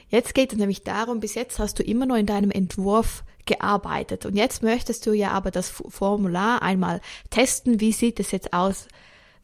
Jetzt 0.10 0.34
geht 0.34 0.52
es 0.52 0.60
nämlich 0.60 0.84
darum, 0.84 1.22
bis 1.22 1.36
jetzt 1.36 1.58
hast 1.58 1.80
du 1.80 1.84
immer 1.84 2.06
nur 2.06 2.18
in 2.18 2.26
deinem 2.26 2.52
Entwurf 2.52 3.24
gearbeitet. 3.46 4.26
Und 4.26 4.36
jetzt 4.36 4.62
möchtest 4.62 5.06
du 5.06 5.14
ja 5.14 5.32
aber 5.32 5.52
das 5.52 5.70
Formular 5.70 6.62
einmal 6.62 7.00
testen. 7.30 7.80
Wie 7.80 7.94
sieht 7.94 8.20
es 8.20 8.32
jetzt 8.32 8.54
aus, 8.54 8.88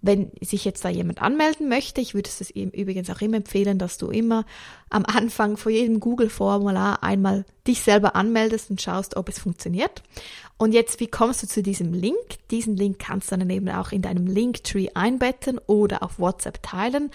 wenn 0.01 0.31
sich 0.41 0.65
jetzt 0.65 0.83
da 0.83 0.89
jemand 0.89 1.21
anmelden 1.21 1.69
möchte, 1.69 2.01
ich 2.01 2.13
würde 2.13 2.29
es 2.29 2.49
übrigens 2.49 3.09
auch 3.09 3.21
immer 3.21 3.37
empfehlen, 3.37 3.77
dass 3.77 3.97
du 3.97 4.07
immer 4.07 4.45
am 4.89 5.05
Anfang 5.05 5.57
vor 5.57 5.71
jedem 5.71 5.99
Google-Formular 5.99 7.03
einmal 7.03 7.45
dich 7.67 7.81
selber 7.81 8.15
anmeldest 8.15 8.71
und 8.71 8.81
schaust, 8.81 9.15
ob 9.15 9.29
es 9.29 9.39
funktioniert. 9.39 10.01
Und 10.57 10.73
jetzt, 10.73 10.99
wie 10.99 11.07
kommst 11.07 11.43
du 11.43 11.47
zu 11.47 11.61
diesem 11.61 11.93
Link? 11.93 12.17
Diesen 12.49 12.75
Link 12.75 12.99
kannst 12.99 13.31
du 13.31 13.37
dann 13.37 13.49
eben 13.49 13.69
auch 13.69 13.91
in 13.91 14.01
deinem 14.01 14.27
Linktree 14.27 14.89
einbetten 14.93 15.59
oder 15.67 16.03
auf 16.03 16.19
WhatsApp 16.19 16.63
teilen 16.63 17.11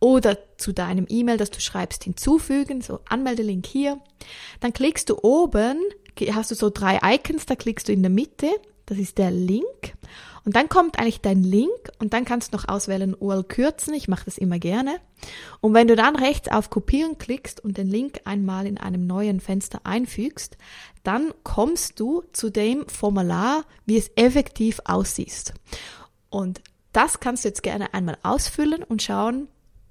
oder 0.00 0.38
zu 0.56 0.72
deinem 0.72 1.06
E-Mail, 1.08 1.36
das 1.36 1.50
du 1.50 1.60
schreibst, 1.60 2.04
hinzufügen, 2.04 2.80
so 2.80 3.00
Anmeldelink 3.08 3.66
hier. 3.66 4.00
Dann 4.60 4.72
klickst 4.72 5.10
du 5.10 5.18
oben, 5.22 5.78
hast 6.32 6.50
du 6.50 6.54
so 6.54 6.70
drei 6.70 6.98
Icons, 7.02 7.44
da 7.44 7.54
klickst 7.54 7.88
du 7.88 7.92
in 7.92 8.02
der 8.02 8.10
Mitte 8.10 8.48
das 8.90 8.98
ist 8.98 9.18
der 9.18 9.30
Link. 9.30 9.94
Und 10.44 10.56
dann 10.56 10.68
kommt 10.68 10.98
eigentlich 10.98 11.20
dein 11.20 11.44
Link 11.44 11.70
und 12.00 12.12
dann 12.12 12.24
kannst 12.24 12.52
du 12.52 12.56
noch 12.56 12.66
auswählen 12.66 13.14
URL 13.14 13.44
kürzen. 13.44 13.94
Ich 13.94 14.08
mache 14.08 14.24
das 14.24 14.36
immer 14.36 14.58
gerne. 14.58 14.96
Und 15.60 15.74
wenn 15.74 15.86
du 15.86 15.94
dann 15.94 16.16
rechts 16.16 16.50
auf 16.50 16.70
Kopieren 16.70 17.16
klickst 17.16 17.62
und 17.62 17.78
den 17.78 17.86
Link 17.86 18.22
einmal 18.24 18.66
in 18.66 18.78
einem 18.78 19.06
neuen 19.06 19.38
Fenster 19.38 19.80
einfügst, 19.84 20.56
dann 21.04 21.32
kommst 21.44 22.00
du 22.00 22.24
zu 22.32 22.50
dem 22.50 22.88
Formular, 22.88 23.64
wie 23.86 23.96
es 23.96 24.10
effektiv 24.16 24.80
aussieht. 24.84 25.54
Und 26.30 26.60
das 26.92 27.20
kannst 27.20 27.44
du 27.44 27.48
jetzt 27.48 27.62
gerne 27.62 27.94
einmal 27.94 28.18
ausfüllen 28.24 28.82
und 28.82 29.04
schauen, 29.04 29.46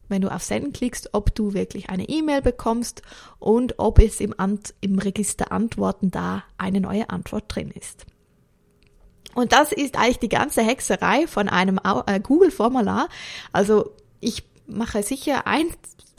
wenn 0.09 0.21
du 0.21 0.29
auf 0.29 0.43
Senden 0.43 0.73
klickst, 0.73 1.13
ob 1.13 1.33
du 1.33 1.53
wirklich 1.53 1.89
eine 1.89 2.09
E-Mail 2.09 2.41
bekommst 2.41 3.01
und 3.37 3.79
ob 3.79 3.99
es 3.99 4.19
im, 4.19 4.37
Ant 4.37 4.73
im 4.81 4.99
Register 4.99 5.53
Antworten 5.53 6.11
da 6.11 6.43
eine 6.57 6.81
neue 6.81 7.09
Antwort 7.09 7.45
drin 7.47 7.71
ist. 7.71 8.05
Und 9.35 9.53
das 9.53 9.71
ist 9.71 9.97
eigentlich 9.97 10.19
die 10.19 10.29
ganze 10.29 10.61
Hexerei 10.61 11.27
von 11.27 11.49
einem 11.49 11.79
äh, 12.05 12.19
Google-Formular. 12.19 13.09
Also 13.51 13.91
ich 14.19 14.43
mache 14.67 15.03
sicher 15.03 15.47
ein 15.47 15.67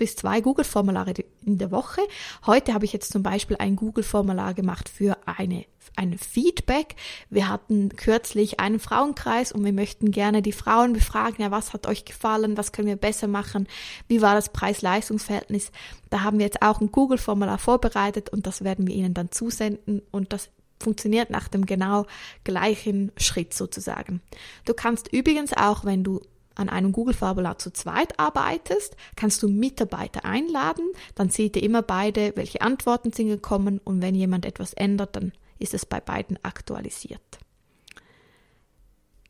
bis 0.00 0.17
zwei 0.17 0.40
Google-Formulare 0.40 1.12
in 1.45 1.59
der 1.59 1.71
Woche. 1.71 2.00
Heute 2.47 2.73
habe 2.73 2.87
ich 2.87 2.93
jetzt 2.93 3.12
zum 3.12 3.23
Beispiel 3.23 3.59
ein 3.59 3.76
Google-Formular 3.76 4.55
gemacht 4.55 4.88
für 4.88 5.19
eine, 5.26 5.67
ein 5.95 6.17
Feedback. 6.17 6.97
Wir 7.29 7.49
hatten 7.49 7.90
kürzlich 7.90 8.61
einen 8.61 8.81
Frauenkreis 8.81 9.52
und 9.52 9.62
wir 9.62 9.75
möchten 9.75 10.11
gerne 10.11 10.40
die 10.40 10.52
Frauen 10.52 10.95
befragen, 10.95 11.43
ja, 11.43 11.50
was 11.50 11.75
hat 11.75 11.87
euch 11.87 12.07
gefallen, 12.07 12.57
was 12.57 12.73
können 12.73 12.88
wir 12.88 12.97
besser 12.97 13.29
machen, 13.29 13.69
wie 14.09 14.23
war 14.23 14.35
das 14.35 14.49
Preis-Leistungs-Verhältnis. 14.49 15.71
Da 16.09 16.23
haben 16.23 16.38
wir 16.38 16.47
jetzt 16.47 16.62
auch 16.62 16.81
ein 16.81 16.90
Google-Formular 16.90 17.59
vorbereitet 17.59 18.31
und 18.31 18.47
das 18.47 18.64
werden 18.64 18.87
wir 18.87 18.95
Ihnen 18.95 19.12
dann 19.12 19.31
zusenden 19.31 20.00
und 20.11 20.33
das 20.33 20.49
funktioniert 20.81 21.31
nach 21.31 21.49
dem 21.49 21.67
genau 21.67 22.07
gleichen 22.45 23.13
Schritt 23.17 23.55
sozusagen. 23.55 24.21
Du 24.65 24.75
kannst 24.75 25.13
übrigens 25.13 25.53
auch, 25.53 25.85
wenn 25.85 26.03
du 26.03 26.21
an 26.55 26.69
einem 26.69 26.93
Google-Formular 26.93 27.59
zu 27.59 27.73
zweit 27.73 28.19
arbeitest, 28.19 28.97
kannst 29.17 29.43
du 29.43 29.49
Mitarbeiter 29.49 30.25
einladen, 30.25 30.85
dann 31.15 31.31
seht 31.31 31.57
ihr 31.57 31.63
immer 31.63 31.83
beide, 31.83 32.33
welche 32.37 32.61
Antworten 32.61 33.13
sind 33.13 33.29
gekommen 33.29 33.81
und 33.83 34.03
wenn 34.03 34.15
jemand 34.15 34.45
etwas 34.45 34.75
ändert, 34.75 35.17
dann 35.17 35.33
ist 35.59 35.75
es 35.75 35.87
bei 35.87 36.01
beiden 36.01 36.43
aktualisiert. 36.45 37.39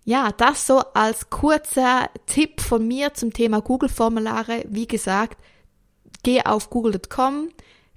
Ja, 0.05 0.33
das 0.33 0.67
so 0.67 0.79
als 0.95 1.31
kurzer 1.31 2.11
Tipp 2.27 2.61
von 2.61 2.87
mir 2.87 3.15
zum 3.15 3.33
Thema 3.33 3.61
Google-Formulare. 3.61 4.65
Wie 4.69 4.87
gesagt, 4.87 5.39
geh 6.23 6.43
auf 6.43 6.71
google.com, 6.71 7.51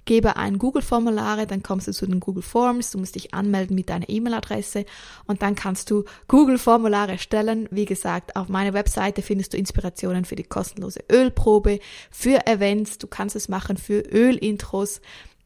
gebe 0.04 0.36
ein 0.36 0.58
Google-Formulare, 0.58 1.46
dann 1.46 1.62
kommst 1.62 1.88
du 1.88 1.92
zu 1.92 2.06
den 2.06 2.20
Google 2.20 2.42
Forms, 2.42 2.90
du 2.90 2.98
musst 2.98 3.14
dich 3.14 3.34
anmelden 3.34 3.74
mit 3.74 3.90
deiner 3.90 4.08
E-Mail-Adresse 4.08 4.84
und 5.26 5.42
dann 5.42 5.54
kannst 5.54 5.90
du 5.90 6.04
Google-Formulare 6.28 7.18
stellen. 7.18 7.68
Wie 7.70 7.84
gesagt, 7.84 8.36
auf 8.36 8.48
meiner 8.48 8.74
Webseite 8.74 9.22
findest 9.22 9.52
du 9.52 9.56
Inspirationen 9.56 10.24
für 10.24 10.36
die 10.36 10.44
kostenlose 10.44 11.00
Ölprobe, 11.10 11.80
für 12.10 12.46
Events, 12.46 12.98
du 12.98 13.06
kannst 13.06 13.36
es 13.36 13.48
machen 13.48 13.76
für 13.76 14.00
Ölintros 14.00 15.00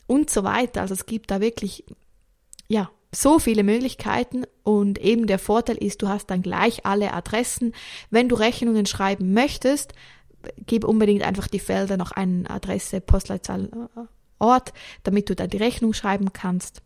und 0.06 0.30
so 0.30 0.44
weiter. 0.44 0.80
Also 0.80 0.94
es 0.94 1.06
gibt 1.06 1.30
da 1.30 1.40
wirklich, 1.40 1.84
ja, 2.66 2.90
so 3.14 3.38
viele 3.38 3.62
Möglichkeiten 3.62 4.44
und 4.64 4.98
eben 4.98 5.26
der 5.26 5.38
Vorteil 5.38 5.76
ist, 5.76 6.02
du 6.02 6.08
hast 6.08 6.26
dann 6.26 6.42
gleich 6.42 6.84
alle 6.84 7.14
Adressen. 7.14 7.72
Wenn 8.10 8.28
du 8.28 8.34
Rechnungen 8.34 8.84
schreiben 8.84 9.32
möchtest, 9.32 9.94
gib 10.66 10.84
unbedingt 10.84 11.22
einfach 11.22 11.48
die 11.48 11.58
Felder 11.58 11.96
noch 11.96 12.12
eine 12.12 12.48
Adresse, 12.50 13.00
Postleitzahl 13.00 13.70
Ort, 14.38 14.72
damit 15.02 15.30
du 15.30 15.36
da 15.36 15.46
die 15.46 15.56
Rechnung 15.56 15.92
schreiben 15.92 16.32
kannst. 16.32 16.82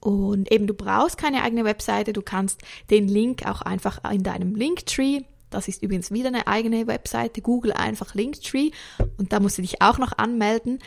Und 0.00 0.50
eben 0.52 0.66
du 0.66 0.74
brauchst 0.74 1.18
keine 1.18 1.42
eigene 1.42 1.64
Webseite, 1.64 2.12
du 2.12 2.22
kannst 2.22 2.62
den 2.90 3.08
Link 3.08 3.46
auch 3.46 3.62
einfach 3.62 4.08
in 4.12 4.22
deinem 4.22 4.54
Linktree, 4.54 5.22
das 5.50 5.66
ist 5.66 5.82
übrigens 5.82 6.12
wieder 6.12 6.28
eine 6.28 6.46
eigene 6.46 6.86
Webseite, 6.86 7.40
Google 7.40 7.72
einfach 7.72 8.14
Linktree 8.14 8.70
und 9.16 9.32
da 9.32 9.40
musst 9.40 9.58
du 9.58 9.62
dich 9.62 9.82
auch 9.82 9.98
noch 9.98 10.16
anmelden. 10.16 10.78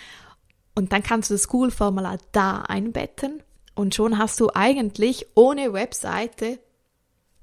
Und 0.75 0.93
dann 0.93 1.03
kannst 1.03 1.29
du 1.29 1.33
das 1.33 1.47
Google-Formular 1.49 2.17
da 2.31 2.61
einbetten. 2.61 3.43
Und 3.75 3.95
schon 3.95 4.17
hast 4.17 4.39
du 4.39 4.49
eigentlich 4.53 5.25
ohne 5.35 5.73
Webseite 5.73 6.59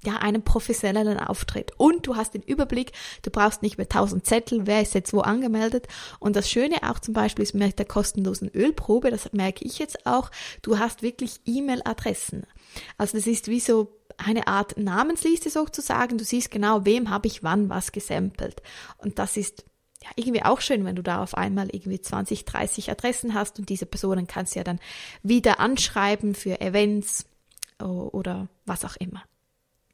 ja, 0.05 0.17
einen 0.17 0.43
professionellen 0.43 1.19
Auftritt. 1.19 1.73
Und 1.76 2.07
du 2.07 2.17
hast 2.17 2.35
den 2.35 2.43
Überblick, 2.43 2.93
du 3.23 3.31
brauchst 3.31 3.62
nicht 3.62 3.78
mehr 3.78 3.88
tausend 3.88 4.26
Zettel, 4.26 4.67
wer 4.67 4.83
ist 4.83 4.95
jetzt 4.95 5.12
wo 5.12 5.21
angemeldet. 5.21 5.88
Und 6.21 6.37
das 6.37 6.50
Schöne 6.50 6.76
auch 6.83 6.99
zum 6.99 7.14
Beispiel 7.14 7.43
ist 7.43 7.55
mit 7.55 7.78
der 7.78 7.87
kostenlosen 7.87 8.49
Ölprobe, 8.49 9.11
das 9.11 9.33
merke 9.33 9.64
ich 9.64 9.78
jetzt 9.78 10.07
auch, 10.07 10.31
du 10.62 10.78
hast 10.78 11.02
wirklich 11.02 11.40
E-Mail-Adressen. 11.47 12.47
Also 12.97 13.17
das 13.17 13.26
ist 13.26 13.49
wie 13.49 13.61
so 13.61 13.99
eine 14.17 14.47
Art 14.47 14.76
Namensliste 14.76 15.50
sozusagen. 15.50 16.19
Du 16.19 16.25
siehst 16.25 16.50
genau, 16.50 16.85
wem 16.85 17.11
habe 17.11 17.26
ich 17.26 17.43
wann 17.43 17.69
was 17.69 17.93
gesampelt. 17.93 18.62
Und 18.99 19.19
das 19.19 19.37
ist 19.37 19.64
ja, 20.02 20.11
irgendwie 20.17 20.45
auch 20.45 20.61
schön, 20.61 20.85
wenn 20.85 20.97
du 20.97 21.02
da 21.02 21.23
auf 21.23 21.35
einmal 21.35 21.69
irgendwie 21.73 22.00
20, 22.00 22.45
30 22.45 22.90
Adressen 22.90 23.35
hast 23.35 23.59
und 23.59 23.69
diese 23.69 23.87
Personen 23.87 24.26
kannst 24.28 24.55
du 24.55 24.61
ja 24.61 24.64
dann 24.64 24.78
wieder 25.23 25.59
anschreiben 25.59 26.35
für 26.35 26.61
Events 26.61 27.26
oder 27.81 28.49
was 28.64 28.85
auch 28.85 28.97
immer. 28.97 29.23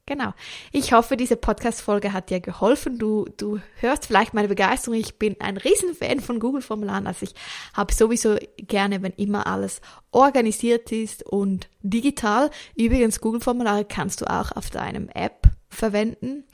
Genau. 0.07 0.35
Ich 0.71 0.93
hoffe, 0.93 1.17
diese 1.17 1.37
Podcast-Folge 1.37 2.13
hat 2.13 2.29
dir 2.29 2.41
geholfen. 2.41 2.99
Du, 2.99 3.25
du 3.39 3.61
hörst 3.81 4.07
vielleicht 4.07 4.35
meine 4.35 4.49
Begeisterung. 4.49 4.99
Ich 4.99 5.19
bin 5.19 5.41
ein 5.41 5.57
Riesenfan 5.57 6.21
von 6.21 6.41
Google-Formularen. 6.41 7.07
Also 7.07 7.25
ich 7.25 7.35
habe 7.73 7.95
sowieso 7.95 8.37
gerne, 8.59 9.01
wenn 9.01 9.13
immer 9.13 9.47
alles 9.47 9.81
organisiert 10.11 10.93
ist 10.93 11.23
und 11.23 11.71
digital. 11.81 12.51
Übrigens, 12.77 13.23
Google-Formulare 13.23 13.87
kannst 13.87 14.21
du 14.21 14.27
auch 14.27 14.53
auf 14.53 14.69
deinem 14.69 15.09
App 15.09 15.49
verwenden. 15.71 16.45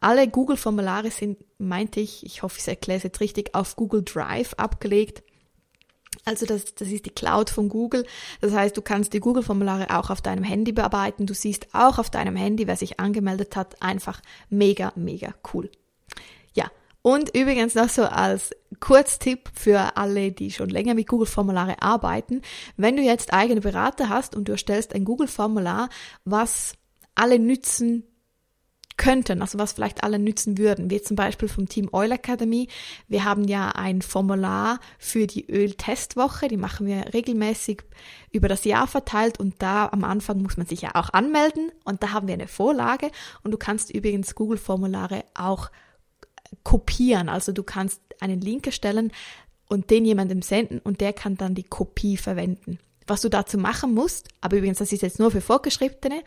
Alle 0.00 0.26
Google-Formulare 0.26 1.12
sind, 1.12 1.38
meinte 1.58 2.00
ich, 2.00 2.26
ich 2.26 2.42
hoffe, 2.42 2.58
ich 2.58 2.66
erkläre 2.66 2.98
es 2.98 3.04
jetzt 3.04 3.20
richtig, 3.20 3.54
auf 3.54 3.76
Google 3.76 4.02
Drive 4.02 4.54
abgelegt. 4.54 5.22
Also 6.26 6.44
das, 6.44 6.74
das 6.74 6.88
ist 6.88 7.06
die 7.06 7.10
Cloud 7.10 7.50
von 7.50 7.68
Google. 7.68 8.04
Das 8.40 8.52
heißt, 8.52 8.76
du 8.76 8.82
kannst 8.82 9.12
die 9.12 9.20
Google-Formulare 9.20 9.96
auch 9.96 10.10
auf 10.10 10.20
deinem 10.20 10.42
Handy 10.42 10.72
bearbeiten. 10.72 11.24
Du 11.24 11.34
siehst 11.34 11.68
auch 11.72 12.00
auf 12.00 12.10
deinem 12.10 12.34
Handy, 12.34 12.66
wer 12.66 12.76
sich 12.76 12.98
angemeldet 12.98 13.54
hat. 13.54 13.80
Einfach 13.80 14.20
mega, 14.50 14.92
mega 14.96 15.34
cool. 15.54 15.70
Ja, 16.52 16.68
und 17.00 17.32
übrigens 17.36 17.76
noch 17.76 17.88
so 17.88 18.02
als 18.02 18.50
Kurztipp 18.80 19.48
für 19.54 19.96
alle, 19.96 20.32
die 20.32 20.50
schon 20.50 20.68
länger 20.68 20.94
mit 20.94 21.06
Google-Formulare 21.06 21.80
arbeiten. 21.80 22.42
Wenn 22.76 22.96
du 22.96 23.02
jetzt 23.02 23.32
eigene 23.32 23.60
Berater 23.60 24.08
hast 24.08 24.34
und 24.34 24.48
du 24.48 24.52
erstellst 24.52 24.96
ein 24.96 25.04
Google-Formular, 25.04 25.88
was 26.24 26.74
alle 27.14 27.38
nützen 27.38 28.02
könnten, 28.96 29.42
also 29.42 29.58
was 29.58 29.72
vielleicht 29.72 30.02
alle 30.02 30.18
nützen 30.18 30.58
würden, 30.58 30.90
wie 30.90 31.02
zum 31.02 31.16
Beispiel 31.16 31.48
vom 31.48 31.68
Team 31.68 31.88
Oil 31.92 32.12
Academy. 32.12 32.68
Wir 33.08 33.24
haben 33.24 33.44
ja 33.44 33.70
ein 33.70 34.02
Formular 34.02 34.80
für 34.98 35.26
die 35.26 35.50
Öltestwoche, 35.50 36.48
die 36.48 36.56
machen 36.56 36.86
wir 36.86 37.12
regelmäßig 37.12 37.82
über 38.32 38.48
das 38.48 38.64
Jahr 38.64 38.86
verteilt 38.86 39.38
und 39.38 39.54
da 39.58 39.88
am 39.88 40.04
Anfang 40.04 40.42
muss 40.42 40.56
man 40.56 40.66
sich 40.66 40.82
ja 40.82 40.94
auch 40.94 41.10
anmelden 41.10 41.70
und 41.84 42.02
da 42.02 42.12
haben 42.12 42.26
wir 42.26 42.34
eine 42.34 42.48
Vorlage 42.48 43.10
und 43.42 43.50
du 43.50 43.58
kannst 43.58 43.90
übrigens 43.90 44.34
Google-Formulare 44.34 45.24
auch 45.34 45.70
kopieren, 46.62 47.28
also 47.28 47.52
du 47.52 47.62
kannst 47.62 48.00
einen 48.20 48.40
Link 48.40 48.66
erstellen 48.66 49.12
und 49.68 49.90
den 49.90 50.04
jemandem 50.04 50.42
senden 50.42 50.78
und 50.78 51.00
der 51.00 51.12
kann 51.12 51.36
dann 51.36 51.54
die 51.54 51.64
Kopie 51.64 52.16
verwenden. 52.16 52.78
Was 53.06 53.20
du 53.20 53.28
dazu 53.28 53.56
machen 53.56 53.94
musst, 53.94 54.28
aber 54.40 54.56
übrigens, 54.56 54.78
das 54.78 54.92
ist 54.92 55.02
jetzt 55.02 55.18
nur 55.18 55.30
für 55.30 55.40
Vorgeschriebene, 55.40 56.22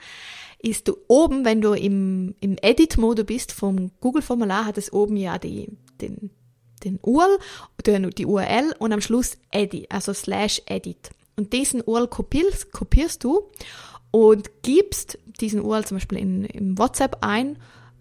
ist 0.61 0.87
du 0.87 0.97
oben, 1.07 1.45
wenn 1.45 1.61
du 1.61 1.73
im, 1.73 2.35
im 2.41 2.57
Edit-Mode 2.61 3.23
bist 3.23 3.51
vom 3.51 3.91
Google-Formular, 4.01 4.65
hat 4.65 4.77
es 4.77 4.91
oben 4.91 5.15
ja 5.15 5.37
die, 5.37 5.69
den, 6.01 6.31
den 6.83 6.99
URL, 7.01 7.39
die 8.17 8.25
URL 8.25 8.73
und 8.79 8.91
am 8.91 9.01
Schluss 9.01 9.37
Edit, 9.51 9.89
also 9.89 10.13
slash 10.13 10.61
Edit. 10.65 11.11
Und 11.37 11.53
diesen 11.53 11.81
URL 11.81 12.07
kopierst, 12.07 12.71
kopierst 12.73 13.23
du 13.23 13.49
und 14.11 14.61
gibst 14.61 15.17
diesen 15.39 15.61
URL 15.61 15.85
zum 15.85 15.97
Beispiel 15.97 16.17
in, 16.17 16.43
in 16.43 16.77
WhatsApp 16.77 17.17
ein, 17.21 17.57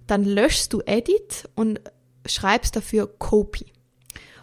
dann 0.09 0.25
löschst 0.25 0.73
du 0.73 0.81
Edit 0.85 1.49
und 1.55 1.81
schreibst 2.27 2.75
dafür 2.75 3.07
Copy. 3.07 3.67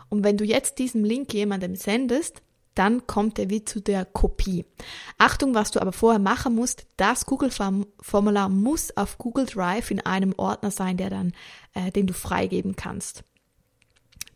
Und 0.09 0.23
wenn 0.23 0.37
du 0.37 0.45
jetzt 0.45 0.79
diesen 0.79 1.03
Link 1.03 1.33
jemandem 1.33 1.75
sendest, 1.75 2.41
dann 2.75 3.07
kommt 3.07 3.39
er 3.39 3.49
wie 3.49 3.65
zu 3.65 3.81
der 3.81 4.05
Kopie. 4.05 4.65
Achtung, 5.17 5.55
was 5.55 5.71
du 5.71 5.81
aber 5.81 5.93
vorher 5.93 6.19
machen 6.19 6.55
musst, 6.55 6.85
das 6.97 7.25
Google-Formular 7.25 8.49
muss 8.49 8.95
auf 8.95 9.17
Google 9.17 9.45
Drive 9.45 9.91
in 9.91 10.01
einem 10.01 10.33
Ordner 10.37 10.71
sein, 10.71 10.97
der 10.97 11.09
dann, 11.09 11.33
äh, 11.73 11.91
den 11.91 12.05
du 12.05 12.13
freigeben 12.13 12.75
kannst. 12.75 13.23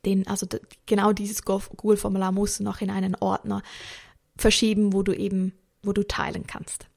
Den, 0.06 0.26
also 0.28 0.48
genau 0.86 1.12
dieses 1.12 1.44
Google-Formular 1.44 2.32
musst 2.32 2.60
du 2.60 2.64
noch 2.64 2.80
in 2.80 2.90
einen 2.90 3.16
Ordner 3.16 3.62
verschieben, 4.38 4.94
wo 4.94 5.04
du 5.04 5.14
eben, 5.14 5.54
wo 5.84 5.92
du 5.92 6.08
teilen 6.08 6.48
kannst. 6.48 6.88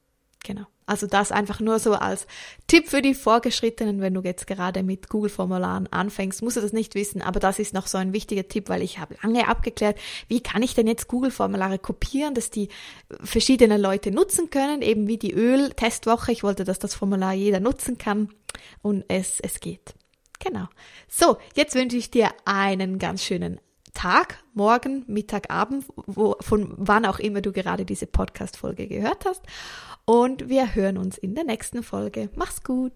Genau. 0.43 0.65
Also 0.85 1.07
das 1.07 1.31
einfach 1.31 1.59
nur 1.59 1.79
so 1.79 1.93
als 1.93 2.27
Tipp 2.67 2.87
für 2.87 3.01
die 3.01 3.13
Vorgeschrittenen, 3.13 4.01
wenn 4.01 4.13
du 4.13 4.21
jetzt 4.21 4.47
gerade 4.47 4.83
mit 4.83 5.09
Google-Formularen 5.09 5.91
anfängst, 5.91 6.41
musst 6.41 6.57
du 6.57 6.61
das 6.61 6.73
nicht 6.73 6.95
wissen, 6.95 7.21
aber 7.21 7.39
das 7.39 7.59
ist 7.59 7.73
noch 7.73 7.87
so 7.87 7.97
ein 7.97 8.13
wichtiger 8.13 8.47
Tipp, 8.47 8.69
weil 8.69 8.81
ich 8.81 8.99
habe 8.99 9.15
lange 9.23 9.47
abgeklärt, 9.47 9.97
wie 10.27 10.41
kann 10.41 10.61
ich 10.61 10.75
denn 10.75 10.87
jetzt 10.87 11.07
Google-Formulare 11.07 11.79
kopieren, 11.79 12.33
dass 12.33 12.49
die 12.49 12.69
verschiedene 13.21 13.77
Leute 13.77 14.11
nutzen 14.11 14.49
können, 14.49 14.81
eben 14.81 15.07
wie 15.07 15.17
die 15.17 15.33
Öl-Testwoche. 15.33 16.31
Ich 16.31 16.43
wollte, 16.43 16.63
dass 16.63 16.79
das 16.79 16.95
Formular 16.95 17.33
jeder 17.33 17.59
nutzen 17.59 17.97
kann 17.97 18.29
und 18.81 19.05
es, 19.07 19.39
es 19.39 19.59
geht. 19.59 19.93
Genau. 20.39 20.67
So, 21.07 21.37
jetzt 21.55 21.75
wünsche 21.75 21.97
ich 21.97 22.11
dir 22.11 22.29
einen 22.45 22.99
ganz 22.99 23.23
schönen 23.23 23.59
Tag, 23.93 24.43
morgen, 24.53 25.03
Mittag, 25.07 25.49
Abend, 25.49 25.85
wo, 25.95 26.35
von 26.41 26.73
wann 26.77 27.05
auch 27.05 27.19
immer 27.19 27.41
du 27.41 27.51
gerade 27.51 27.85
diese 27.85 28.07
Podcast-Folge 28.07 28.87
gehört 28.87 29.25
hast. 29.25 29.43
Und 30.05 30.49
wir 30.49 30.75
hören 30.75 30.97
uns 30.97 31.17
in 31.17 31.35
der 31.35 31.45
nächsten 31.45 31.83
Folge. 31.83 32.29
Mach's 32.35 32.63
gut! 32.63 32.93